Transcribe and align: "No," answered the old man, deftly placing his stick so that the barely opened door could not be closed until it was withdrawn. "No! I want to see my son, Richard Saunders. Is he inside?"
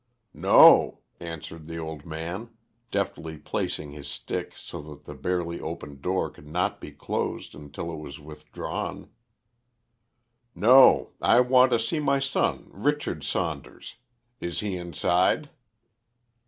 "No," 0.33 1.01
answered 1.19 1.67
the 1.67 1.77
old 1.77 2.07
man, 2.07 2.49
deftly 2.89 3.37
placing 3.37 3.91
his 3.91 4.07
stick 4.07 4.57
so 4.57 4.81
that 4.81 5.03
the 5.05 5.13
barely 5.13 5.59
opened 5.59 6.01
door 6.01 6.31
could 6.31 6.47
not 6.47 6.81
be 6.81 6.89
closed 6.91 7.53
until 7.53 7.93
it 7.93 7.97
was 7.97 8.19
withdrawn. 8.19 9.11
"No! 10.55 11.11
I 11.21 11.41
want 11.41 11.71
to 11.73 11.77
see 11.77 11.99
my 11.99 12.17
son, 12.17 12.67
Richard 12.71 13.23
Saunders. 13.23 13.97
Is 14.39 14.61
he 14.61 14.75
inside?" 14.75 15.51